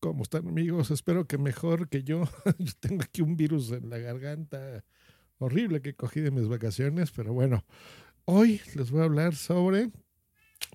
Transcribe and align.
¿Cómo 0.00 0.22
están 0.22 0.48
amigos? 0.48 0.90
Espero 0.90 1.26
que 1.26 1.36
mejor 1.36 1.90
que 1.90 2.02
yo. 2.02 2.24
yo 2.58 2.72
tengo 2.80 3.02
aquí 3.02 3.20
un 3.20 3.36
virus 3.36 3.70
en 3.70 3.90
la 3.90 3.98
garganta 3.98 4.82
horrible 5.38 5.82
que 5.82 5.94
cogí 5.94 6.20
de 6.20 6.30
mis 6.30 6.48
vacaciones, 6.48 7.10
pero 7.10 7.34
bueno, 7.34 7.64
hoy 8.24 8.62
les 8.74 8.90
voy 8.90 9.02
a 9.02 9.04
hablar 9.04 9.34
sobre, 9.34 9.90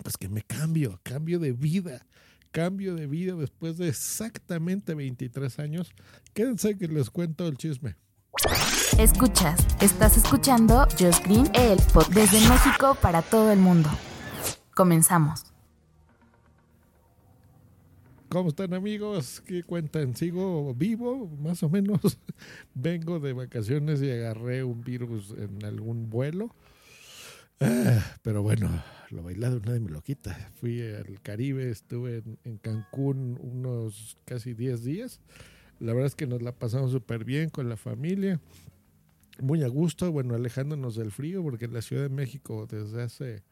pues 0.03 0.17
que 0.17 0.29
me 0.29 0.43
cambio, 0.43 0.99
cambio 1.01 1.39
de 1.39 1.53
vida, 1.53 2.05
cambio 2.51 2.93
de 2.93 3.07
vida 3.07 3.33
después 3.33 3.77
de 3.77 3.89
exactamente 3.89 4.93
23 4.93 5.57
años. 5.57 5.91
Quédense 6.35 6.77
que 6.77 6.87
les 6.87 7.09
cuento 7.09 7.47
el 7.47 7.57
chisme. 7.57 7.95
Escuchas, 8.99 9.65
estás 9.81 10.17
escuchando 10.17 10.87
Just 10.99 11.25
Green, 11.25 11.49
el 11.55 11.79
podcast 11.91 12.13
desde 12.13 12.47
México 12.47 12.95
para 13.01 13.23
todo 13.23 13.51
el 13.51 13.59
mundo. 13.59 13.89
Comenzamos. 14.75 15.54
¿Cómo 18.35 18.49
están 18.49 18.73
amigos? 18.73 19.41
¿Qué 19.47 19.63
cuentan? 19.63 20.13
¿Sigo 20.13 20.73
vivo? 20.73 21.29
Más 21.39 21.63
o 21.63 21.69
menos. 21.69 22.01
Vengo 22.73 23.21
de 23.21 23.31
vacaciones 23.31 24.01
y 24.01 24.11
agarré 24.11 24.61
un 24.65 24.81
virus 24.81 25.33
en 25.37 25.63
algún 25.63 26.09
vuelo. 26.09 26.53
Ah, 27.61 28.17
pero 28.23 28.43
bueno, 28.43 28.69
lo 29.09 29.23
bailado 29.23 29.61
nadie 29.61 29.79
me 29.79 29.89
lo 29.89 30.01
quita. 30.01 30.51
Fui 30.55 30.81
al 30.81 31.21
Caribe, 31.21 31.69
estuve 31.69 32.23
en, 32.43 32.57
Cancún 32.57 33.39
unos 33.41 34.17
casi 34.25 34.53
10 34.53 34.83
días. 34.83 35.21
La 35.79 35.93
verdad 35.93 36.07
es 36.07 36.15
que 36.15 36.27
nos 36.27 36.41
la 36.41 36.51
pasamos 36.51 36.91
súper 36.91 37.23
bien 37.23 37.49
con 37.49 37.69
la 37.69 37.77
familia. 37.77 38.41
Muy 39.41 39.63
a 39.63 39.69
gusto, 39.69 40.11
bueno, 40.11 40.35
alejándonos 40.35 40.97
del 40.97 41.13
frío, 41.13 41.41
porque 41.41 41.63
en 41.63 41.73
la 41.73 41.81
Ciudad 41.81 42.03
de 42.03 42.09
México 42.09 42.67
desde 42.69 43.01
hace 43.01 43.43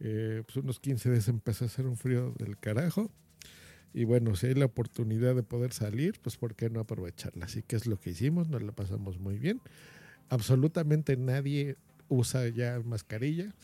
eh, 0.00 0.42
pues 0.44 0.56
unos 0.56 0.80
15 0.80 1.08
días 1.08 1.28
empezó 1.28 1.66
a 1.66 1.68
hacer 1.68 1.86
un 1.86 1.96
frío 1.96 2.34
del 2.36 2.58
carajo. 2.58 3.12
Y 3.94 4.04
bueno, 4.04 4.36
si 4.36 4.48
hay 4.48 4.54
la 4.54 4.66
oportunidad 4.66 5.34
de 5.34 5.42
poder 5.42 5.72
salir, 5.72 6.20
pues 6.22 6.36
¿por 6.36 6.54
qué 6.54 6.70
no 6.70 6.80
aprovecharla? 6.80 7.46
Así 7.46 7.62
que 7.62 7.76
es 7.76 7.86
lo 7.86 7.98
que 7.98 8.10
hicimos, 8.10 8.48
nos 8.48 8.62
la 8.62 8.72
pasamos 8.72 9.18
muy 9.18 9.38
bien. 9.38 9.60
Absolutamente 10.28 11.16
nadie 11.16 11.76
usa 12.08 12.48
ya 12.48 12.80
mascarilla, 12.84 13.54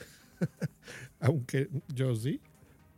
aunque 1.20 1.69
yo 1.95 2.14
sí. 2.14 2.41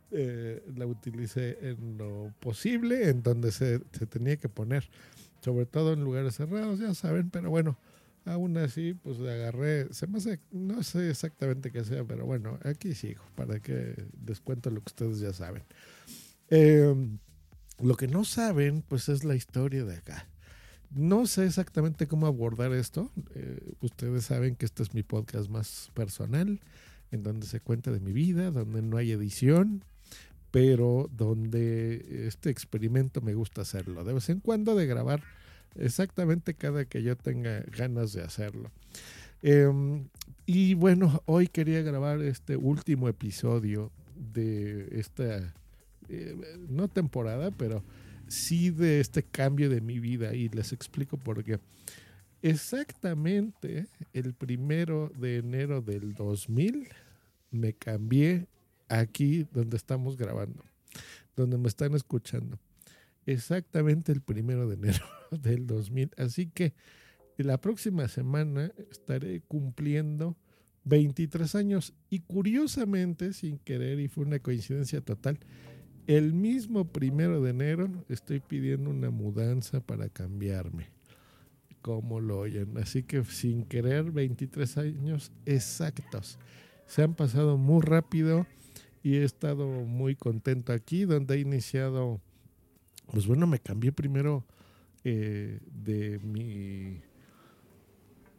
Eh, 0.09 0.63
la 0.77 0.85
utilicé 0.85 1.57
en 1.61 1.97
lo 1.97 2.33
posible, 2.39 3.09
en 3.09 3.23
donde 3.23 3.51
se, 3.51 3.81
se, 3.91 4.05
tenía 4.05 4.37
que 4.37 4.47
poner, 4.47 4.89
sobre 5.41 5.65
todo 5.65 5.91
en 5.91 6.01
lugares 6.01 6.35
cerrados, 6.35 6.79
ya 6.79 6.93
saben, 6.93 7.29
pero 7.29 7.49
bueno, 7.49 7.77
aún 8.23 8.57
así, 8.57 8.93
pues 8.93 9.19
agarré, 9.19 9.93
se 9.93 10.07
me 10.07 10.17
hace, 10.19 10.39
no 10.51 10.81
sé 10.83 11.09
exactamente 11.09 11.71
qué 11.71 11.83
sea, 11.83 12.03
pero 12.03 12.25
bueno, 12.25 12.59
aquí 12.63 12.93
sigo, 12.93 13.23
para 13.35 13.59
que 13.59 13.95
les 14.25 14.39
cuento 14.39 14.69
lo 14.69 14.81
que 14.81 14.87
ustedes 14.87 15.19
ya 15.19 15.33
saben. 15.33 15.63
Eh, 16.49 16.93
lo 17.79 17.95
que 17.95 18.07
no 18.07 18.23
saben, 18.23 18.83
pues 18.87 19.09
es 19.09 19.23
la 19.23 19.35
historia 19.35 19.85
de 19.85 19.97
acá. 19.97 20.27
No 20.89 21.27
sé 21.27 21.45
exactamente 21.45 22.07
cómo 22.07 22.27
abordar 22.27 22.71
esto. 22.73 23.11
Eh, 23.35 23.73
ustedes 23.81 24.25
saben 24.25 24.55
que 24.55 24.65
este 24.65 24.83
es 24.83 24.93
mi 24.93 25.03
podcast 25.03 25.49
más 25.49 25.91
personal, 25.93 26.59
en 27.11 27.23
donde 27.23 27.45
se 27.45 27.59
cuenta 27.59 27.91
de 27.91 27.99
mi 27.99 28.13
vida, 28.13 28.51
donde 28.51 28.81
no 28.81 28.97
hay 28.97 29.11
edición, 29.11 29.83
pero 30.51 31.09
donde 31.15 32.27
este 32.27 32.49
experimento 32.49 33.21
me 33.21 33.33
gusta 33.33 33.61
hacerlo. 33.61 34.03
De 34.03 34.13
vez 34.13 34.29
en 34.29 34.39
cuando 34.39 34.75
de 34.75 34.87
grabar 34.87 35.21
exactamente 35.75 36.53
cada 36.53 36.85
que 36.85 37.03
yo 37.03 37.15
tenga 37.15 37.59
ganas 37.77 38.13
de 38.13 38.23
hacerlo. 38.23 38.71
Eh, 39.43 39.69
y 40.45 40.73
bueno, 40.73 41.21
hoy 41.25 41.47
quería 41.47 41.81
grabar 41.81 42.21
este 42.21 42.55
último 42.55 43.09
episodio 43.09 43.91
de 44.15 44.87
esta 44.99 45.53
eh, 46.09 46.35
no 46.69 46.87
temporada, 46.87 47.51
pero 47.51 47.83
sí 48.27 48.69
de 48.69 48.99
este 48.99 49.23
cambio 49.23 49.69
de 49.69 49.81
mi 49.81 49.99
vida 49.99 50.33
y 50.33 50.49
les 50.49 50.73
explico 50.73 51.17
por 51.17 51.43
qué. 51.43 51.59
Exactamente 52.41 53.87
el 54.13 54.33
primero 54.33 55.11
de 55.17 55.37
enero 55.37 55.81
del 55.81 56.13
2000 56.13 56.87
me 57.51 57.73
cambié 57.73 58.47
aquí 58.89 59.47
donde 59.51 59.77
estamos 59.77 60.17
grabando, 60.17 60.63
donde 61.35 61.57
me 61.57 61.67
están 61.67 61.95
escuchando. 61.95 62.59
Exactamente 63.25 64.11
el 64.11 64.21
primero 64.21 64.67
de 64.67 64.75
enero 64.75 65.05
del 65.31 65.67
2000. 65.67 66.11
Así 66.17 66.47
que 66.47 66.73
la 67.37 67.59
próxima 67.59 68.07
semana 68.07 68.71
estaré 68.89 69.41
cumpliendo 69.41 70.35
23 70.85 71.53
años 71.55 71.93
y 72.09 72.19
curiosamente, 72.19 73.33
sin 73.33 73.59
querer, 73.59 73.99
y 73.99 74.07
fue 74.07 74.25
una 74.25 74.39
coincidencia 74.39 75.01
total, 75.01 75.39
el 76.07 76.33
mismo 76.33 76.85
primero 76.85 77.41
de 77.41 77.49
enero 77.51 77.89
estoy 78.07 78.39
pidiendo 78.39 78.89
una 78.89 79.09
mudanza 79.09 79.81
para 79.81 80.07
cambiarme. 80.07 80.87
Como 81.81 82.19
lo 82.19 82.39
oyen. 82.39 82.77
Así 82.77 83.03
que 83.03 83.23
sin 83.25 83.65
querer, 83.65 84.11
23 84.11 84.77
años 84.77 85.31
exactos. 85.45 86.39
Se 86.85 87.03
han 87.03 87.13
pasado 87.13 87.57
muy 87.57 87.81
rápido 87.81 88.47
y 89.03 89.17
he 89.17 89.23
estado 89.23 89.67
muy 89.67 90.15
contento 90.15 90.71
aquí, 90.73 91.03
donde 91.03 91.35
he 91.35 91.39
iniciado. 91.39 92.21
Pues 93.11 93.27
bueno, 93.27 93.45
me 93.45 93.59
cambié 93.59 93.91
primero 93.91 94.45
eh, 95.03 95.59
de 95.65 96.19
mi. 96.19 97.01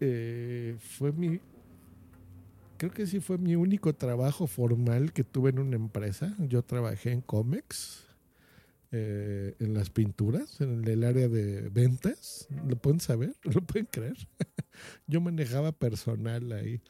Eh, 0.01 0.77
fue 0.79 1.13
mi 1.13 1.41
creo 2.79 2.93
que 2.93 3.07
sí 3.07 3.21
fue 3.21 3.37
mi 3.37 3.57
único 3.57 3.95
trabajo 3.95 4.47
formal 4.47 5.13
que 5.13 5.25
tuve 5.25 5.51
en 5.51 5.59
una 5.59 5.77
empresa. 5.77 6.35
Yo 6.39 6.63
trabajé 6.63 7.13
en 7.13 7.21
Comex, 7.21 8.07
eh, 8.93 9.55
en 9.59 9.75
las 9.75 9.91
pinturas, 9.91 10.61
en 10.61 10.87
el 10.87 11.05
área 11.05 11.29
de 11.29 11.69
ventas. 11.69 12.49
¿Lo 12.67 12.77
pueden 12.77 13.01
saber? 13.01 13.35
¿Lo 13.43 13.61
pueden 13.61 13.87
creer? 13.87 14.17
Yo 15.07 15.21
manejaba 15.21 15.73
personal 15.73 16.53
ahí. 16.53 16.81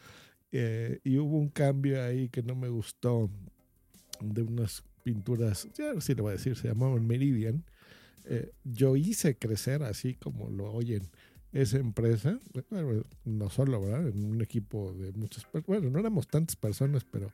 Eh, 0.53 1.01
y 1.03 1.19
hubo 1.19 1.39
un 1.39 1.49
cambio 1.49 2.03
ahí 2.05 2.29
que 2.29 2.43
no 2.43 2.55
me 2.55 2.69
gustó 2.69 3.31
de 4.21 4.43
unas 4.43 4.85
pinturas, 5.03 5.69
ya 5.75 5.99
sí 6.01 6.15
le 6.15 6.23
voy 6.23 6.31
a 6.31 6.37
decir, 6.37 6.57
se 6.57 6.69
llamaban 6.69 7.07
Meridian. 7.07 7.65
Eh, 8.25 8.53
yo 8.65 8.97
hice 8.97 9.37
crecer 9.37 9.83
así 9.83 10.15
como 10.15 10.51
lo 10.51 10.71
oyen 10.71 11.03
esa 11.53 11.79
empresa, 11.79 12.39
bueno, 12.71 13.03
no 13.25 13.51
solo, 13.51 13.81
¿verdad? 13.81 14.09
En 14.09 14.25
un 14.25 14.43
equipo 14.43 14.93
de 14.93 15.13
muchas 15.13 15.45
personas, 15.45 15.67
bueno, 15.67 15.91
no 15.91 15.99
éramos 15.99 16.29
tantas 16.29 16.57
personas, 16.57 17.05
pero 17.11 17.33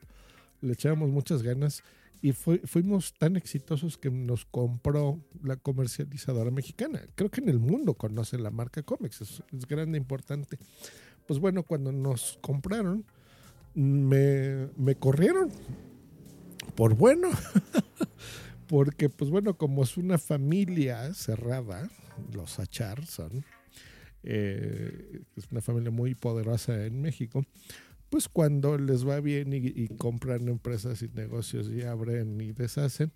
le 0.61 0.73
echábamos 0.73 1.09
muchas 1.09 1.43
ganas 1.43 1.83
y 2.21 2.31
fuimos 2.31 3.13
tan 3.13 3.35
exitosos 3.35 3.97
que 3.97 4.09
nos 4.09 4.45
compró 4.45 5.19
la 5.43 5.57
comercializadora 5.57 6.49
mexicana. 6.49 7.01
Creo 7.15 7.29
que 7.29 7.41
en 7.41 7.49
el 7.49 7.59
mundo 7.59 7.93
conoce 7.93 8.37
la 8.37 8.51
marca 8.51 8.81
Comex, 8.81 9.21
es, 9.21 9.43
es 9.55 9.67
grande, 9.67 9.97
importante. 9.97 10.57
Pues 11.27 11.39
bueno, 11.39 11.63
cuando 11.63 11.91
nos 11.91 12.39
compraron, 12.41 13.05
me, 13.75 14.69
me 14.77 14.95
corrieron 14.95 15.51
por 16.75 16.95
bueno, 16.95 17.29
porque 18.67 19.09
pues 19.09 19.29
bueno, 19.29 19.55
como 19.55 19.83
es 19.83 19.97
una 19.97 20.17
familia 20.17 21.13
cerrada, 21.13 21.89
los 22.33 22.59
Achar 22.59 23.05
son, 23.05 23.45
eh, 24.25 25.21
es 25.35 25.45
una 25.51 25.61
familia 25.61 25.91
muy 25.91 26.15
poderosa 26.15 26.85
en 26.85 27.01
México, 27.01 27.45
pues 28.09 28.27
cuando 28.27 28.77
les 28.77 29.07
va 29.07 29.19
bien 29.19 29.53
y, 29.53 29.87
compran 29.97 30.47
empresas 30.47 31.01
y 31.01 31.09
negocios 31.09 31.69
y 31.69 31.83
abren 31.83 32.39
y 32.41 32.51
deshacen, 32.51 33.11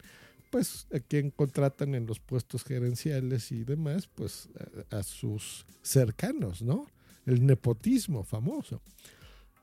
pues 0.51 0.88
a 0.94 1.00
quien 1.00 1.31
contratan 1.31 1.95
en 1.95 2.06
los 2.06 2.19
puestos 2.19 2.63
gerenciales 2.63 3.51
y 3.51 3.63
demás, 3.63 4.07
pues 4.13 4.50
a, 4.91 5.03
sus 5.03 5.65
cercanos, 5.81 6.61
¿no? 6.61 6.88
El 7.25 7.45
nepotismo 7.45 8.23
famoso. 8.23 8.81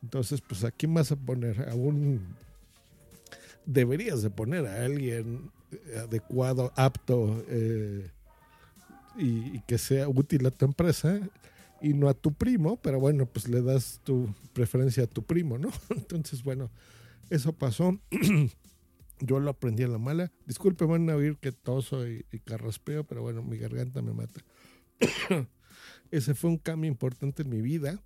Entonces, 0.03 0.41
pues 0.41 0.65
a 0.65 0.71
quién 0.71 0.95
vas 0.95 1.13
a 1.13 1.17
poner? 1.17 1.69
A 1.69 1.75
un... 1.75 2.35
Deberías 3.65 4.23
de 4.23 4.31
poner 4.31 4.67
a 4.67 4.85
alguien 4.85 5.51
adecuado, 5.97 6.73
apto, 6.77 7.45
eh, 7.49 8.11
y, 9.19 9.57
y, 9.57 9.63
que 9.67 9.79
sea 9.79 10.09
útil 10.09 10.47
a 10.47 10.51
tu 10.51 10.65
empresa 10.65 11.21
y 11.81 11.95
no 11.95 12.09
a 12.09 12.15
tu 12.15 12.33
primo, 12.33 12.77
pero 12.81 12.99
bueno, 12.99 13.27
pues 13.27 13.49
le 13.49 13.63
das 13.63 14.01
tu 14.05 14.35
preferencia 14.53 15.05
a 15.05 15.07
tu 15.07 15.23
primo, 15.23 15.59
¿no? 15.59 15.71
Entonces, 15.91 16.43
bueno, 16.43 16.71
eso 17.31 17.53
pasó. 17.53 17.99
Yo 19.21 19.41
lo 19.41 19.51
aprendí 19.51 19.83
a 19.83 19.89
la 19.89 19.99
mala. 19.99 20.31
Disculpe, 20.47 20.85
van 20.85 21.09
a 21.09 21.17
oír 21.17 21.39
que 21.39 21.53
toso 21.53 22.07
y, 22.07 22.27
y 22.33 22.41
carraspeo, 22.41 23.05
pero 23.05 23.23
bueno, 23.23 23.43
mi 23.43 23.57
garganta 23.57 24.03
me 24.03 24.13
mata. 24.13 24.43
ese 26.11 26.35
fue 26.35 26.51
un 26.51 26.59
cambio 26.59 26.91
importante 26.91 27.43
en 27.43 27.49
mi 27.49 27.61
vida. 27.61 28.03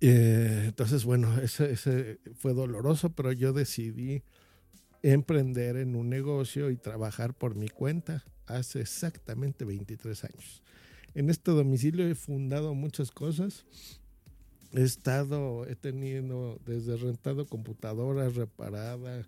Eh, 0.00 0.64
entonces, 0.66 1.04
bueno, 1.04 1.40
ese, 1.40 1.72
ese 1.72 2.18
fue 2.36 2.54
doloroso, 2.54 3.10
pero 3.10 3.32
yo 3.32 3.52
decidí 3.52 4.22
emprender 5.02 5.76
en 5.76 5.96
un 5.96 6.08
negocio 6.08 6.70
y 6.70 6.76
trabajar 6.76 7.34
por 7.34 7.54
mi 7.54 7.68
cuenta 7.68 8.24
hace 8.46 8.80
exactamente 8.80 9.64
23 9.64 10.24
años. 10.24 10.62
En 11.14 11.30
este 11.30 11.50
domicilio 11.50 12.06
he 12.06 12.14
fundado 12.14 12.74
muchas 12.74 13.10
cosas. 13.10 13.64
He 14.72 14.82
estado, 14.82 15.66
he 15.66 15.76
tenido 15.76 16.58
desde 16.64 16.96
rentado 16.96 17.46
computadoras 17.46 18.34
reparadas, 18.34 19.26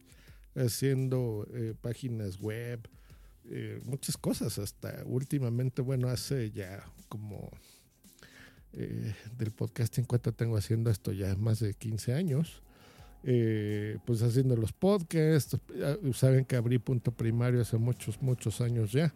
haciendo 0.54 1.46
eh, 1.52 1.74
páginas 1.80 2.40
web, 2.40 2.80
eh, 3.50 3.80
muchas 3.84 4.16
cosas 4.16 4.58
hasta 4.58 5.02
últimamente, 5.04 5.82
bueno, 5.82 6.08
hace 6.08 6.50
ya 6.50 6.82
como 7.08 7.50
eh, 8.72 9.14
del 9.36 9.50
podcast 9.50 9.98
en 9.98 10.04
cuanto 10.04 10.32
tengo 10.32 10.56
haciendo 10.56 10.90
esto 10.90 11.12
ya 11.12 11.36
más 11.36 11.60
de 11.60 11.74
15 11.74 12.14
años. 12.14 12.62
Eh, 13.26 13.96
pues 14.04 14.22
haciendo 14.22 14.54
los 14.54 14.74
podcasts, 14.74 15.56
saben 16.12 16.44
que 16.44 16.56
abrí 16.56 16.78
punto 16.78 17.10
primario 17.10 17.62
hace 17.62 17.78
muchos, 17.78 18.20
muchos 18.20 18.60
años 18.60 18.92
ya. 18.92 19.14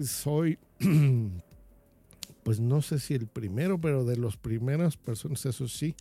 Soy, 0.00 0.58
pues 2.42 2.58
no 2.58 2.82
sé 2.82 2.98
si 2.98 3.14
el 3.14 3.28
primero, 3.28 3.80
pero 3.80 4.04
de 4.04 4.16
los 4.16 4.36
primeras 4.36 4.96
personas, 4.96 5.46
eso 5.46 5.68
sí, 5.68 5.94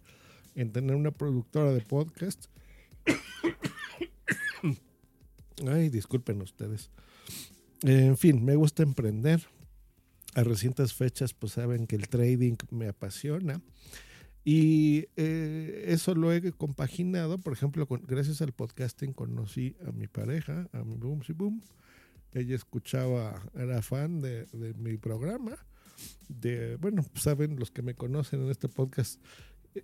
en 0.56 0.72
tener 0.72 0.96
una 0.96 1.12
productora 1.12 1.72
de 1.72 1.82
podcast. 1.82 2.46
Ay, 5.68 5.90
disculpen 5.90 6.42
ustedes. 6.42 6.90
En 7.84 8.18
fin, 8.18 8.44
me 8.44 8.56
gusta 8.56 8.82
emprender. 8.82 9.46
A 10.36 10.44
recientes 10.44 10.94
fechas, 10.94 11.34
pues 11.34 11.54
saben 11.54 11.88
que 11.88 11.96
el 11.96 12.08
trading 12.08 12.56
me 12.72 12.88
apasiona. 12.88 13.62
Y 14.46 15.08
eh, 15.16 15.86
eso 15.88 16.16
lo 16.16 16.32
he 16.32 16.52
compaginado, 16.54 17.38
por 17.40 17.54
ejemplo, 17.54 17.88
con, 17.88 18.02
gracias 18.08 18.42
al 18.42 18.54
podcasting 18.54 19.14
conocí 19.14 19.76
a 19.86 19.92
mi 19.92 20.08
pareja, 20.08 20.68
a 20.72 20.84
mi 20.84 20.96
Boom 20.96 21.24
Si 21.24 21.34
Boom. 21.34 21.62
Ella 22.34 22.56
escuchaba, 22.56 23.42
era 23.56 23.82
fan 23.82 24.22
de, 24.22 24.46
de 24.46 24.74
mi 24.76 24.98
programa. 24.98 25.58
De, 26.30 26.78
bueno, 26.78 27.04
saben 27.16 27.60
los 27.60 27.72
que 27.72 27.82
me 27.82 27.96
conocen 27.96 28.42
en 28.44 28.50
este 28.50 28.70
podcast, 28.70 29.20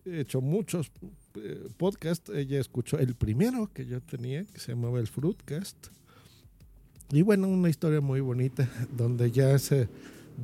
he 0.05 0.21
hecho 0.21 0.41
muchos 0.41 0.91
eh, 1.35 1.69
podcasts. 1.77 2.29
Ella 2.29 2.59
escuchó 2.59 2.97
el 2.97 3.15
primero 3.15 3.69
que 3.73 3.85
yo 3.85 4.01
tenía, 4.01 4.45
que 4.45 4.59
se 4.59 4.71
llamaba 4.71 4.99
el 4.99 5.07
Fruitcast. 5.07 5.87
Y 7.11 7.21
bueno, 7.21 7.47
una 7.47 7.69
historia 7.69 8.01
muy 8.01 8.19
bonita, 8.19 8.69
donde 8.95 9.31
ya 9.31 9.53
hace 9.53 9.89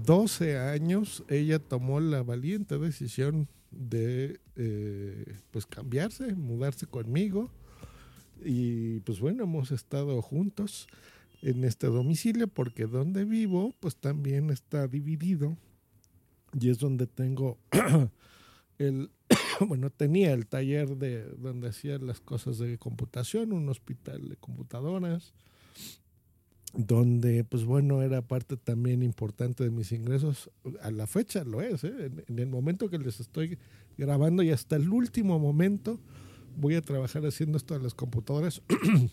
12 0.06 0.60
años 0.60 1.24
ella 1.28 1.60
tomó 1.60 2.00
la 2.00 2.24
valiente 2.24 2.78
decisión 2.78 3.48
de 3.72 4.40
eh, 4.56 5.40
pues 5.52 5.66
cambiarse, 5.66 6.36
mudarse 6.36 6.86
conmigo. 6.86 7.50
Y 8.44 9.00
pues 9.02 9.20
bueno, 9.20 9.44
hemos 9.44 9.72
estado 9.72 10.22
juntos 10.22 10.88
en 11.42 11.64
este 11.64 11.88
domicilio 11.88 12.48
porque 12.48 12.86
donde 12.86 13.26
vivo 13.26 13.74
pues 13.80 13.96
también 13.96 14.50
está 14.50 14.88
dividido 14.88 15.58
y 16.60 16.70
es 16.70 16.80
donde 16.80 17.08
tengo 17.08 17.58
el 18.78 19.10
bueno 19.68 19.90
tenía 19.90 20.34
el 20.34 20.46
taller 20.46 20.98
de 20.98 21.24
donde 21.38 21.70
hacía 21.70 21.98
las 21.98 22.20
cosas 22.20 22.58
de 22.60 22.78
computación 22.78 23.54
un 23.54 23.70
hospital 23.70 24.30
de 24.30 24.36
computadoras 24.38 25.34
donde 26.74 27.44
pues 27.44 27.66
bueno 27.66 28.02
era 28.02 28.22
parte 28.22 28.58
también 28.58 29.04
importante 29.04 29.64
de 29.64 29.72
mis 29.72 29.92
ingresos. 29.92 30.50
A 30.82 30.92
la 30.92 31.08
fecha 31.08 31.44
lo 31.44 31.62
es 31.62 31.84
¿eh? 31.84 32.12
en, 32.28 32.40
el 32.40 32.48
momento 32.48 32.90
que 32.90 32.98
les 32.98 33.20
estoy 33.20 33.58
grabando 33.98 34.44
y 34.44 34.52
hasta 34.52 34.76
el 34.76 34.90
último 34.90 35.40
momento 35.40 36.00
voy 36.56 36.76
a 36.76 36.82
trabajar 36.82 37.26
haciendo 37.26 37.58
esto 37.58 37.74
de 37.74 37.84
las 37.84 37.94
computadoras. 37.94 38.62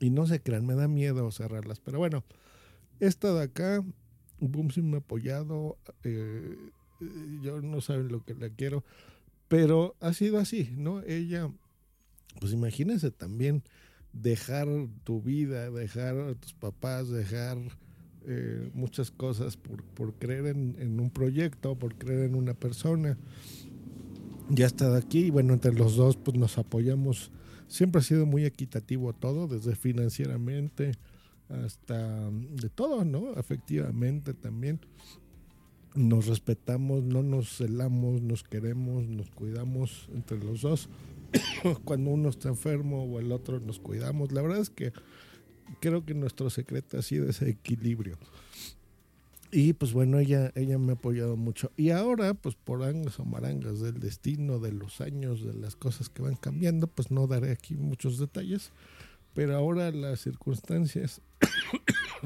Y 0.00 0.10
no 0.10 0.28
se 0.28 0.40
crean 0.40 0.64
me 0.64 0.76
da 0.76 0.86
miedo 0.86 1.28
cerrarlas. 1.32 1.80
Pero 1.80 1.98
bueno 1.98 2.22
esta 3.00 3.32
de 3.34 3.42
acá 3.42 3.84
Boom 4.40 4.68
me 4.82 4.96
ha 4.96 5.00
apoyado 5.00 5.78
eh, 6.04 6.56
yo 7.42 7.60
no 7.60 7.80
saben 7.80 8.08
lo 8.08 8.24
que 8.24 8.34
le 8.34 8.52
quiero 8.52 8.84
pero 9.48 9.96
ha 10.00 10.12
sido 10.12 10.38
así 10.38 10.70
no 10.76 11.00
ella 11.02 11.50
pues 12.40 12.52
imagínense 12.52 13.10
también 13.10 13.62
dejar 14.22 14.68
tu 15.04 15.20
vida, 15.20 15.70
dejar 15.70 16.18
a 16.18 16.34
tus 16.34 16.54
papás, 16.54 17.08
dejar 17.08 17.58
eh, 18.26 18.70
muchas 18.74 19.10
cosas 19.10 19.56
por, 19.56 19.82
por 19.82 20.14
creer 20.14 20.46
en, 20.46 20.76
en, 20.78 21.00
un 21.00 21.10
proyecto, 21.10 21.78
por 21.78 21.94
creer 21.94 22.24
en 22.24 22.34
una 22.34 22.54
persona. 22.54 23.16
Ya 24.50 24.66
está 24.66 24.96
aquí 24.96 25.26
y 25.26 25.30
bueno, 25.30 25.54
entre 25.54 25.72
los 25.72 25.96
dos 25.96 26.16
pues 26.16 26.36
nos 26.36 26.58
apoyamos. 26.58 27.30
Siempre 27.68 28.00
ha 28.00 28.02
sido 28.02 28.26
muy 28.26 28.44
equitativo 28.44 29.12
todo, 29.12 29.46
desde 29.46 29.76
financieramente 29.76 30.92
hasta 31.48 32.30
de 32.30 32.68
todo, 32.68 33.04
¿no? 33.04 33.34
Efectivamente 33.34 34.34
también. 34.34 34.80
Nos 35.94 36.26
respetamos, 36.26 37.02
no 37.02 37.22
nos 37.22 37.56
celamos, 37.56 38.20
nos 38.22 38.44
queremos, 38.44 39.08
nos 39.08 39.30
cuidamos 39.30 40.08
entre 40.14 40.38
los 40.38 40.60
dos. 40.60 40.88
cuando 41.84 42.10
uno 42.10 42.28
está 42.28 42.48
enfermo 42.48 43.04
o 43.04 43.18
el 43.18 43.32
otro 43.32 43.60
nos 43.60 43.78
cuidamos. 43.78 44.32
La 44.32 44.42
verdad 44.42 44.60
es 44.60 44.70
que 44.70 44.92
creo 45.80 46.04
que 46.04 46.14
nuestro 46.14 46.50
secreto 46.50 46.98
ha 46.98 47.02
sido 47.02 47.28
ese 47.28 47.48
equilibrio. 47.48 48.18
Y 49.50 49.72
pues 49.72 49.94
bueno, 49.94 50.18
ella, 50.18 50.52
ella 50.56 50.78
me 50.78 50.92
ha 50.92 50.94
apoyado 50.96 51.36
mucho. 51.36 51.72
Y 51.76 51.90
ahora, 51.90 52.34
pues 52.34 52.54
por 52.54 52.82
angas 52.82 53.18
o 53.18 53.24
marangas 53.24 53.80
del 53.80 53.98
destino, 53.98 54.58
de 54.58 54.72
los 54.72 55.00
años, 55.00 55.42
de 55.42 55.54
las 55.54 55.74
cosas 55.74 56.10
que 56.10 56.20
van 56.20 56.36
cambiando, 56.36 56.86
pues 56.86 57.10
no 57.10 57.26
daré 57.26 57.52
aquí 57.52 57.74
muchos 57.74 58.18
detalles. 58.18 58.72
Pero 59.34 59.56
ahora 59.56 59.90
las 59.90 60.20
circunstancias, 60.20 61.22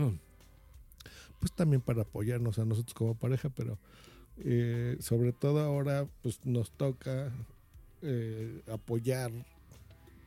pues 1.38 1.52
también 1.52 1.80
para 1.80 2.02
apoyarnos 2.02 2.58
a 2.58 2.64
nosotros 2.64 2.94
como 2.94 3.14
pareja, 3.14 3.50
pero 3.50 3.78
eh, 4.38 4.96
sobre 4.98 5.32
todo 5.32 5.60
ahora, 5.60 6.08
pues 6.22 6.44
nos 6.44 6.72
toca 6.72 7.30
eh, 8.02 8.62
apoyar 8.70 9.30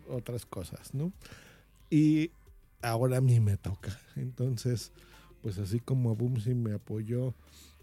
otras 0.07 0.45
cosas, 0.45 0.94
¿no? 0.94 1.12
Y 1.89 2.31
ahora 2.81 3.18
a 3.18 3.22
mí 3.22 3.39
me 3.39 3.57
toca. 3.57 4.00
Entonces, 4.16 4.92
pues 5.42 5.57
así 5.57 5.80
como 5.80 6.11
a 6.11 6.14
Boomsy 6.14 6.54
me 6.54 6.73
apoyó 6.73 7.33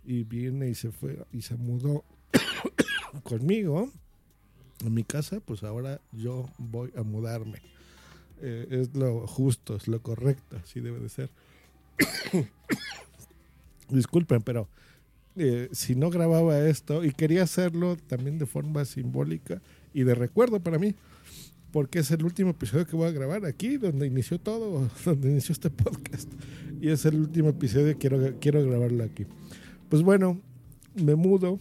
y 0.04 0.24
viene 0.24 0.68
y 0.68 0.74
se 0.74 0.90
fue 0.90 1.24
y 1.32 1.42
se 1.42 1.56
mudó 1.56 2.04
conmigo 3.22 3.90
a 4.84 4.90
mi 4.90 5.04
casa, 5.04 5.40
pues 5.40 5.62
ahora 5.62 6.00
yo 6.12 6.48
voy 6.58 6.92
a 6.96 7.02
mudarme. 7.02 7.60
Eh, 8.40 8.66
es 8.70 8.94
lo 8.96 9.26
justo, 9.26 9.76
es 9.76 9.86
lo 9.86 10.02
correcto, 10.02 10.56
así 10.56 10.80
debe 10.80 10.98
de 10.98 11.08
ser. 11.08 11.30
Disculpen, 13.88 14.42
pero 14.42 14.68
eh, 15.36 15.68
si 15.72 15.94
no 15.94 16.10
grababa 16.10 16.58
esto 16.58 17.04
y 17.04 17.12
quería 17.12 17.44
hacerlo 17.44 17.96
también 17.96 18.38
de 18.38 18.46
forma 18.46 18.84
simbólica, 18.84 19.62
y 19.92 20.04
de 20.04 20.14
recuerdo 20.14 20.60
para 20.60 20.78
mí, 20.78 20.94
porque 21.72 22.00
es 22.00 22.10
el 22.10 22.24
último 22.24 22.50
episodio 22.50 22.86
que 22.86 22.96
voy 22.96 23.08
a 23.08 23.12
grabar 23.12 23.44
aquí, 23.46 23.78
donde 23.78 24.06
inició 24.06 24.38
todo, 24.38 24.90
donde 25.04 25.30
inició 25.30 25.52
este 25.52 25.70
podcast. 25.70 26.30
Y 26.80 26.88
es 26.88 27.04
el 27.04 27.16
último 27.16 27.50
episodio, 27.50 27.96
quiero, 27.98 28.38
quiero 28.40 28.64
grabarlo 28.64 29.04
aquí. 29.04 29.26
Pues 29.88 30.02
bueno, 30.02 30.40
me 30.94 31.14
mudo, 31.14 31.58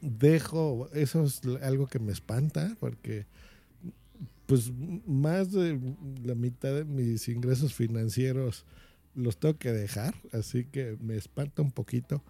dejo, 0.00 0.88
eso 0.92 1.24
es 1.24 1.42
algo 1.62 1.86
que 1.86 1.98
me 1.98 2.12
espanta, 2.12 2.76
porque 2.80 3.26
pues 4.46 4.72
más 5.06 5.52
de 5.52 5.78
la 6.24 6.34
mitad 6.34 6.74
de 6.74 6.84
mis 6.84 7.28
ingresos 7.28 7.74
financieros 7.74 8.64
los 9.14 9.38
tengo 9.38 9.56
que 9.56 9.72
dejar, 9.72 10.14
así 10.32 10.64
que 10.64 10.96
me 11.00 11.16
espanta 11.16 11.62
un 11.62 11.70
poquito 11.70 12.22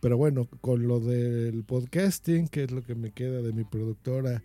pero 0.00 0.16
bueno, 0.16 0.48
con 0.60 0.88
lo 0.88 1.00
del 1.00 1.64
podcasting, 1.64 2.48
que 2.48 2.64
es 2.64 2.70
lo 2.70 2.82
que 2.82 2.94
me 2.94 3.12
queda 3.12 3.42
de 3.42 3.52
mi 3.52 3.64
productora, 3.64 4.42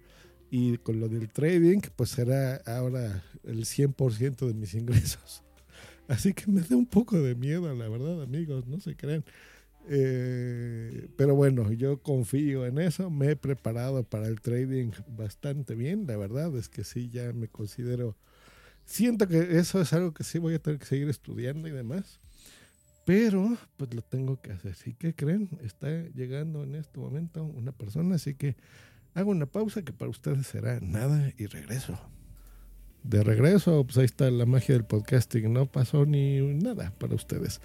y 0.52 0.78
con 0.78 1.00
lo 1.00 1.10
del 1.10 1.30
trading, 1.30 1.80
pues 1.96 2.12
será 2.12 2.62
ahora 2.66 3.24
el 3.44 3.66
100% 3.66 4.48
de 4.48 4.54
mis 4.54 4.74
ingresos. 4.76 5.44
Así 6.08 6.34
que 6.34 6.52
me 6.52 6.62
da 6.62 6.76
un 6.76 6.86
poco 6.86 7.20
de 7.20 7.36
miedo, 7.36 7.74
la 7.74 7.90
verdad, 7.90 8.22
amigos, 8.22 8.68
no 8.68 8.80
se 8.80 8.96
creen. 8.96 9.24
Eh, 9.88 11.10
pero 11.16 11.36
bueno, 11.36 11.72
yo 11.72 12.02
confío 12.02 12.66
en 12.66 12.80
eso, 12.80 13.10
me 13.10 13.32
he 13.32 13.36
preparado 13.36 14.04
para 14.04 14.28
el 14.28 14.42
trading 14.42 14.92
bastante 15.08 15.76
bien, 15.76 16.08
la 16.08 16.18
verdad 16.18 16.56
es 16.58 16.70
que 16.70 16.84
sí, 16.84 17.10
ya 17.10 17.32
me 17.34 17.48
considero, 17.48 18.18
siento 18.84 19.28
que 19.28 19.60
eso 19.60 19.80
es 19.80 19.94
algo 19.94 20.12
que 20.12 20.24
sí 20.24 20.40
voy 20.40 20.56
a 20.56 20.60
tener 20.60 20.80
que 20.80 20.88
seguir 20.88 21.10
estudiando 21.10 21.68
y 21.68 21.72
demás. 21.72 22.20
Pero 23.06 23.56
pues 23.78 23.94
lo 23.94 24.02
tengo 24.02 24.42
que 24.42 24.52
hacer. 24.52 24.76
¿Y 24.86 24.94
qué 24.94 25.14
creen? 25.14 25.50
Está 25.64 25.90
llegando 26.16 26.64
en 26.64 26.76
este 26.76 27.00
momento 27.00 27.44
una 27.44 27.72
persona, 27.72 28.16
así 28.16 28.34
que 28.34 28.56
hago 29.14 29.32
una 29.32 29.46
pausa 29.46 29.84
que 29.84 29.94
para 29.94 30.10
ustedes 30.10 30.48
será 30.48 30.80
nada 30.82 31.32
y 31.38 31.46
regreso. 31.46 32.00
de 33.04 33.24
regreso, 33.24 33.84
pues 33.86 33.98
ahí 33.98 34.06
está 34.06 34.30
la 34.32 34.46
magia 34.46 34.74
del 34.74 34.86
podcasting, 34.86 35.54
no 35.54 35.68
pasó 35.68 36.06
ni 36.06 36.42
nada 36.42 36.92
para 36.98 37.14
ustedes. 37.16 37.62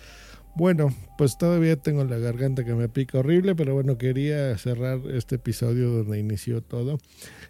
Bueno, 0.54 0.94
pues 1.16 1.38
todavía 1.38 1.76
tengo 1.76 2.04
la 2.04 2.18
garganta 2.18 2.64
que 2.64 2.74
me 2.74 2.88
pica 2.88 3.18
horrible, 3.20 3.54
pero 3.54 3.72
bueno, 3.72 3.96
quería 3.96 4.56
cerrar 4.58 5.00
este 5.12 5.36
episodio 5.36 5.90
donde 5.90 6.18
inició 6.18 6.60
todo. 6.60 6.98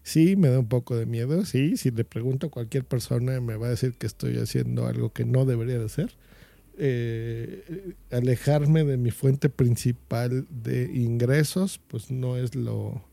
Sí, 0.02 0.36
me 0.36 0.48
da 0.48 0.60
un 0.60 0.68
poco 0.68 0.96
de 0.96 1.06
miedo, 1.06 1.44
sí, 1.44 1.76
si 1.76 1.90
le 1.90 2.04
pregunto 2.04 2.46
a 2.48 2.50
cualquier 2.50 2.84
persona 2.84 3.40
me 3.40 3.56
va 3.56 3.66
a 3.68 3.70
decir 3.70 3.94
que 3.94 4.06
estoy 4.06 4.38
haciendo 4.38 4.86
algo 4.86 5.12
que 5.12 5.24
no 5.24 5.44
debería 5.46 5.78
de 5.78 5.86
hacer. 5.86 6.12
Eh, 6.82 7.92
alejarme 8.10 8.84
de 8.84 8.96
mi 8.96 9.10
fuente 9.10 9.50
principal 9.50 10.46
de 10.48 10.90
ingresos, 10.94 11.78
pues 11.88 12.10
no 12.10 12.38
es 12.38 12.54
lo 12.54 13.04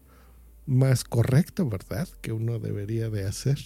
más 0.65 1.03
correcto, 1.03 1.67
¿verdad? 1.67 2.07
Que 2.21 2.31
uno 2.31 2.59
debería 2.59 3.09
de 3.09 3.25
hacer. 3.25 3.59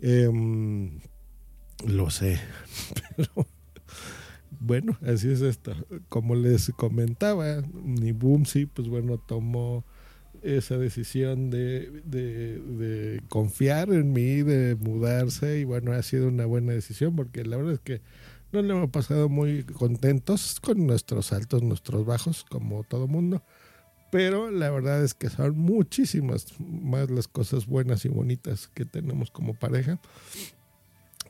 Em, 0.00 1.00
lo 1.86 2.08
sé, 2.08 2.40
pero 3.16 3.46
bueno, 4.60 4.98
así 5.02 5.30
es 5.30 5.42
esto. 5.42 5.74
Como 6.08 6.34
les 6.34 6.70
comentaba, 6.70 7.62
ni 7.84 8.12
Boomsy, 8.12 8.64
pues 8.64 8.88
bueno, 8.88 9.18
tomó 9.18 9.84
esa 10.42 10.78
decisión 10.78 11.50
de, 11.50 12.02
de, 12.06 13.20
confiar 13.28 13.90
en 13.90 14.14
mí, 14.14 14.42
de 14.42 14.74
mudarse, 14.74 15.58
y 15.60 15.64
bueno, 15.64 15.92
ha 15.92 16.02
sido 16.02 16.28
una 16.28 16.46
buena 16.46 16.72
decisión 16.72 17.14
porque 17.14 17.44
la 17.44 17.58
verdad 17.58 17.74
es 17.74 17.80
que 17.80 18.00
no 18.52 18.62
le 18.62 18.72
hemos 18.74 18.90
pasado 18.90 19.28
muy 19.28 19.64
contentos 19.64 20.60
con 20.60 20.86
nuestros 20.86 21.32
altos, 21.32 21.62
nuestros 21.62 22.04
bajos, 22.04 22.44
como 22.48 22.84
todo 22.84 23.08
mundo, 23.08 23.42
pero 24.10 24.50
la 24.50 24.70
verdad 24.70 25.02
es 25.02 25.14
que 25.14 25.30
son 25.30 25.58
muchísimas 25.58 26.46
más 26.60 27.10
las 27.10 27.28
cosas 27.28 27.66
buenas 27.66 28.04
y 28.04 28.08
bonitas 28.08 28.68
que 28.68 28.84
tenemos 28.84 29.30
como 29.30 29.54
pareja. 29.54 29.98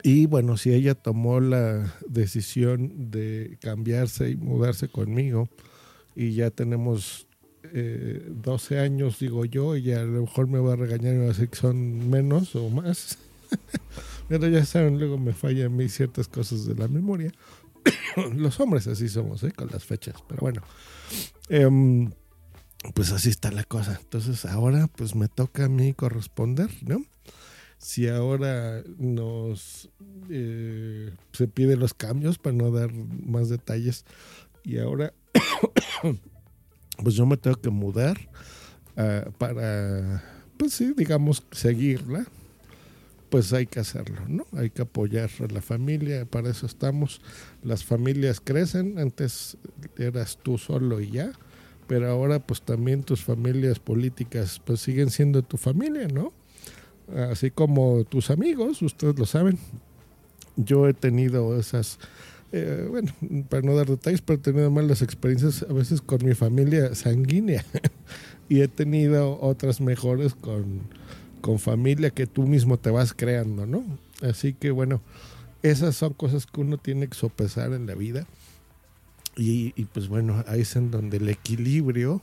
Y 0.03 0.27
bueno, 0.27 0.57
si 0.57 0.73
ella 0.73 0.97
tomó 0.97 1.39
la 1.39 1.95
decisión 2.09 3.13
de 3.13 3.57
cambiarse 3.61 4.31
y 4.31 4.37
mudarse 4.37 4.89
conmigo, 4.89 5.49
y 6.17 6.35
ya 6.35 6.51
tenemos 6.51 7.29
eh, 7.73 8.27
12 8.29 8.81
años, 8.81 9.21
digo 9.21 9.45
yo, 9.45 9.77
y 9.77 9.93
a 9.93 10.03
lo 10.03 10.23
mejor 10.23 10.49
me 10.49 10.59
va 10.59 10.73
a 10.73 10.77
regañar 10.77 11.15
y 11.15 11.19
va 11.19 11.25
a 11.25 11.29
decir 11.29 11.49
que 11.49 11.57
son 11.57 12.11
menos 12.11 12.57
o 12.57 12.69
más. 12.69 13.17
Pero 14.33 14.49
ya 14.49 14.65
saben, 14.65 14.99
luego 14.99 15.19
me 15.19 15.35
fallan 15.35 15.77
mí 15.77 15.91
ciertas 15.91 16.27
cosas 16.27 16.65
de 16.65 16.75
la 16.75 16.89
memoria. 16.89 17.31
Los 18.35 18.59
hombres 18.61 18.87
así 18.87 19.11
somos, 19.11 19.43
¿eh? 19.43 19.53
con 19.53 19.69
las 19.71 19.85
fechas. 19.85 20.15
Pero 20.27 20.41
bueno, 20.41 20.63
em, 21.51 22.11
pues 22.95 23.13
así 23.13 23.29
está 23.29 23.51
la 23.51 23.65
cosa. 23.65 23.99
Entonces 24.01 24.47
ahora 24.47 24.87
pues 24.87 25.15
me 25.15 25.29
toca 25.29 25.67
a 25.67 25.69
mí 25.69 25.93
corresponder, 25.93 26.71
¿no? 26.81 27.05
si 27.77 28.09
ahora 28.09 28.83
nos 28.97 29.91
eh, 30.31 31.13
se 31.33 31.47
pide 31.47 31.77
los 31.77 31.93
cambios 31.93 32.39
para 32.39 32.57
no 32.57 32.71
dar 32.71 32.91
más 32.95 33.51
detalles 33.51 34.07
y 34.63 34.79
ahora 34.79 35.13
pues 37.03 37.17
yo 37.17 37.27
me 37.27 37.37
tengo 37.37 37.61
que 37.61 37.71
mudar 37.71 38.21
uh, 38.97 39.33
para 39.33 40.23
pues 40.57 40.75
sí 40.75 40.95
digamos 40.97 41.45
seguirla 41.51 42.25
pues 43.33 43.53
hay 43.53 43.67
que 43.67 43.81
hacerlo 43.81 44.21
no 44.29 44.47
hay 44.53 44.71
que 44.71 44.83
apoyar 44.83 45.31
a 45.41 45.53
la 45.53 45.63
familia 45.63 46.25
para 46.27 46.51
eso 46.51 46.67
estamos. 46.67 47.21
Las 47.65 47.83
familias 47.83 48.41
crecen 48.41 48.99
antes 48.99 49.57
eras 49.99 50.39
tú 50.43 50.59
solo 50.59 51.01
y 51.01 51.11
ya 51.11 51.33
pero 51.87 52.09
ahora 52.11 52.39
pues 52.39 52.63
también 52.63 53.03
tus 53.03 53.25
familias 53.25 53.79
políticas 53.79 54.61
pues 54.65 54.81
siguen 54.81 55.11
siendo 55.11 55.43
tu 55.43 55.57
familia 55.57 56.07
no 56.09 56.33
así 57.31 57.51
como 57.51 58.05
tus 58.05 58.31
amigos, 58.31 58.83
ustedes 58.83 59.19
lo 59.19 59.27
saben. 59.27 59.59
Yo 60.57 60.89
he 60.89 60.95
tenido 60.95 61.59
esas, 61.59 61.99
eh, 62.53 62.87
bueno, 62.91 63.13
para 63.49 63.63
no 63.63 63.75
dar 63.75 63.87
detalles, 63.87 64.21
pero 64.21 64.39
he 64.39 64.43
tenido 64.43 64.71
malas 64.71 65.03
experiencias 65.03 65.65
a 65.69 65.73
veces 65.73 66.01
con 66.01 66.25
mi 66.25 66.35
familia 66.35 66.95
sanguínea. 66.95 67.65
Y 68.49 68.61
he 68.61 68.69
tenido 68.69 69.41
otras 69.41 69.81
mejores 69.81 70.35
con, 70.35 70.83
con 71.43 71.59
familia 71.59 72.11
que 72.11 72.27
tú 72.27 72.47
mismo 72.47 72.79
te 72.79 72.91
vas 72.91 73.13
creando, 73.13 73.67
¿no? 73.67 73.85
Así 74.23 74.55
que 74.55 74.71
bueno, 74.71 75.03
esas 75.63 75.97
son 75.97 76.15
cosas 76.15 76.47
que 76.47 76.63
uno 76.63 76.79
tiene 76.79 77.09
que 77.09 77.15
sopesar 77.15 77.75
en 77.75 77.87
la 77.87 77.95
vida. 77.95 78.27
Y, 79.37 79.75
y 79.77 79.85
pues 79.85 80.09
bueno, 80.09 80.43
ahí 80.47 80.63
es 80.63 80.77
en 80.77 80.91
donde 80.91 81.19
el 81.19 81.29
equilibrio 81.29 82.23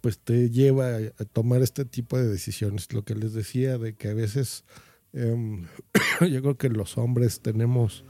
pues 0.00 0.18
te 0.18 0.50
lleva 0.50 0.96
a 0.96 1.24
tomar 1.24 1.62
este 1.62 1.84
tipo 1.84 2.16
de 2.16 2.28
decisiones. 2.28 2.92
Lo 2.92 3.04
que 3.04 3.14
les 3.14 3.32
decía 3.32 3.78
de 3.78 3.94
que 3.94 4.08
a 4.08 4.14
veces 4.14 4.64
em, 5.12 5.66
yo 6.20 6.42
creo 6.42 6.56
que 6.56 6.68
los 6.68 6.98
hombres 6.98 7.40
tenemos 7.40 8.04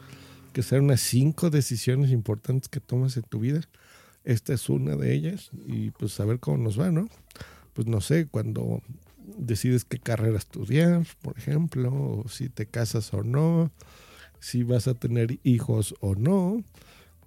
que 0.53 0.61
hacer 0.61 0.81
unas 0.81 1.01
cinco 1.01 1.51
decisiones 1.51 2.11
importantes 2.11 2.69
que 2.69 2.81
tomas 2.81 3.17
en 3.17 3.23
tu 3.25 3.41
vida. 3.41 3.61
Esta 4.25 4.53
es 4.53 4.69
una 4.69 4.97
de 4.97 5.15
ellas 5.15 5.51
y 5.67 5.91
pues 5.93 6.13
saber 6.13 6.39
cómo 6.41 6.59
nos 6.59 6.79
va, 6.79 6.91
¿no? 6.91 7.09
Pues 7.73 7.87
no 7.87 8.01
sé, 8.01 8.27
cuando 8.27 8.83
decides 9.39 9.85
qué 9.85 9.99
carrera 9.99 10.37
estudiar, 10.37 11.07
por 11.23 11.39
ejemplo, 11.39 12.25
si 12.29 12.49
te 12.49 12.67
casas 12.67 13.13
o 13.15 13.23
no, 13.23 13.71
si 14.41 14.63
vas 14.63 14.89
a 14.89 14.95
tener 14.95 15.39
hijos 15.43 15.95
o 16.01 16.15
no. 16.15 16.63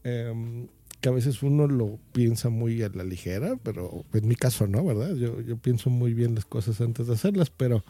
Eh, 0.04 0.68
que 1.02 1.10
a 1.10 1.12
veces 1.12 1.42
uno 1.42 1.68
lo 1.68 2.00
piensa 2.14 2.50
muy 2.50 2.84
a 2.84 2.90
la 2.90 3.04
ligera, 3.04 3.58
pero 3.64 4.06
en 4.14 4.28
mi 4.28 4.36
caso 4.36 4.68
no, 4.68 4.86
¿verdad? 4.86 5.16
Yo, 5.16 5.42
yo 5.42 5.58
pienso 5.58 5.90
muy 5.90 6.14
bien 6.14 6.36
las 6.36 6.46
cosas 6.46 6.80
antes 6.80 7.08
de 7.08 7.14
hacerlas, 7.14 7.50
pero 7.50 7.84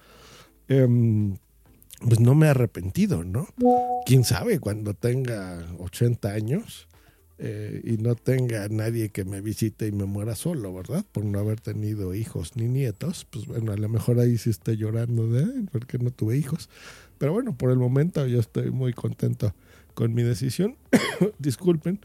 em, 0.69 1.35
pues 1.99 2.21
no 2.21 2.35
me 2.35 2.47
he 2.47 2.49
arrepentido, 2.49 3.25
¿no? 3.25 3.47
¿Quién 4.05 4.23
sabe 4.23 4.59
cuando 4.59 4.93
tenga 4.93 5.67
80 5.79 6.29
años 6.29 6.87
eh, 7.43 7.81
y 7.83 7.97
no 7.97 8.13
tenga 8.13 8.67
nadie 8.69 9.09
que 9.09 9.25
me 9.25 9.41
visite 9.41 9.87
y 9.87 9.91
me 9.91 10.05
muera 10.05 10.35
solo, 10.35 10.71
¿verdad? 10.75 11.03
Por 11.11 11.25
no 11.25 11.39
haber 11.39 11.59
tenido 11.59 12.13
hijos 12.13 12.55
ni 12.55 12.67
nietos, 12.67 13.25
pues 13.31 13.47
bueno, 13.47 13.71
a 13.71 13.77
lo 13.77 13.89
mejor 13.89 14.19
ahí 14.19 14.37
sí 14.37 14.51
estoy 14.51 14.77
llorando 14.77 15.25
de, 15.27 15.47
porque 15.71 15.97
no 15.97 16.11
tuve 16.11 16.37
hijos. 16.37 16.69
Pero 17.17 17.33
bueno, 17.33 17.57
por 17.57 17.71
el 17.71 17.79
momento 17.79 18.27
yo 18.27 18.39
estoy 18.39 18.69
muy 18.69 18.93
contento 18.93 19.55
con 19.95 20.13
mi 20.13 20.21
decisión. 20.21 20.75
Disculpen. 21.39 21.99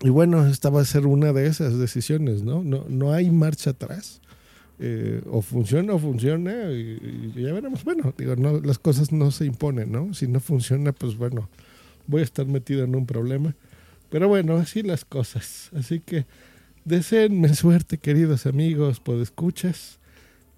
Y 0.00 0.08
bueno, 0.08 0.46
esta 0.46 0.70
va 0.70 0.80
a 0.80 0.86
ser 0.86 1.06
una 1.06 1.34
de 1.34 1.46
esas 1.46 1.78
decisiones, 1.78 2.42
¿no? 2.42 2.62
No, 2.64 2.86
no 2.88 3.12
hay 3.12 3.30
marcha 3.30 3.70
atrás. 3.70 4.22
Eh, 4.78 5.22
o 5.30 5.42
funciona 5.42 5.92
o 5.92 5.98
funciona 5.98 6.70
y, 6.72 7.34
ya 7.36 7.52
veremos. 7.52 7.84
Bueno, 7.84 8.14
digo, 8.16 8.34
no, 8.36 8.60
las 8.60 8.78
cosas 8.78 9.12
no 9.12 9.30
se 9.30 9.44
imponen, 9.44 9.92
¿no? 9.92 10.14
Si 10.14 10.26
no 10.26 10.40
funciona, 10.40 10.92
pues 10.92 11.18
bueno, 11.18 11.50
voy 12.06 12.22
a 12.22 12.24
estar 12.24 12.46
metido 12.46 12.82
en 12.82 12.94
un 12.94 13.04
problema. 13.04 13.54
Pero 14.10 14.28
bueno, 14.28 14.56
así 14.56 14.82
las 14.82 15.04
cosas. 15.04 15.70
Así 15.74 16.00
que 16.00 16.26
deseenme 16.84 17.54
suerte, 17.54 17.98
queridos 17.98 18.46
amigos, 18.46 19.00
pues 19.00 19.20
escuchas. 19.20 19.98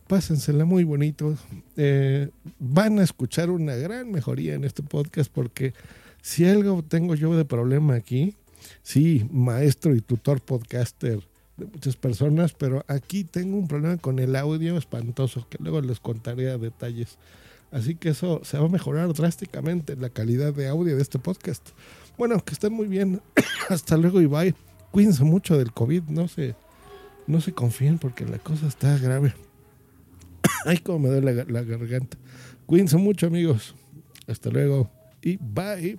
Pásensela 0.07 0.64
muy 0.64 0.85
bonito. 0.85 1.37
Eh, 1.76 2.31
van 2.59 2.99
a 2.99 3.02
escuchar 3.02 3.50
una 3.50 3.75
gran 3.75 4.11
mejoría 4.11 4.55
en 4.55 4.64
este 4.64 4.83
podcast 4.83 5.31
porque 5.33 5.75
si 6.23 6.47
algo 6.47 6.83
tengo 6.83 7.14
yo 7.14 7.37
de 7.37 7.45
problema 7.45 7.95
aquí, 7.95 8.35
sí, 8.83 9.26
maestro 9.31 9.95
y 9.95 10.00
tutor 10.00 10.40
podcaster 10.40 11.23
de 11.57 11.67
muchas 11.67 11.97
personas, 11.97 12.52
pero 12.52 12.85
aquí 12.88 13.25
tengo 13.25 13.57
un 13.57 13.69
problema 13.69 13.97
con 13.99 14.19
el 14.19 14.37
audio 14.37 14.78
espantoso, 14.78 15.47
que 15.50 15.59
luego 15.61 15.81
les 15.81 16.00
contaré 16.00 16.50
a 16.50 16.59
detalles. 16.59 17.19
Así 17.70 17.94
que 17.94 18.10
eso 18.10 18.40
se 18.44 18.58
va 18.58 18.66
a 18.66 18.70
mejorar 18.70 19.12
drásticamente 19.12 19.96
la 19.96 20.08
calidad 20.08 20.54
de 20.54 20.68
audio 20.68 20.96
de 20.96 21.02
este 21.02 21.18
podcast. 21.18 21.70
Bueno, 22.16 22.42
que 22.44 22.52
estén 22.52 22.72
muy 22.72 22.87
bien. 22.87 23.20
Hasta 23.68 23.96
luego 23.96 24.20
y 24.20 24.26
bye. 24.26 24.54
Cuídense 24.90 25.25
mucho 25.25 25.58
del 25.58 25.72
COVID, 25.72 26.04
no 26.04 26.28
se, 26.28 26.54
no 27.26 27.40
se 27.40 27.52
confíen 27.52 27.98
porque 27.98 28.25
la 28.25 28.38
cosa 28.38 28.66
está 28.66 28.96
grave. 28.98 29.34
Ay, 30.64 30.78
cómo 30.78 31.00
me 31.00 31.08
duele 31.08 31.34
la, 31.34 31.44
la 31.44 31.62
garganta. 31.62 32.16
Cuídense 32.66 32.96
mucho, 32.96 33.26
amigos. 33.26 33.75
Hasta 34.26 34.50
luego 34.50 34.90
y 35.22 35.37
bye. 35.37 35.98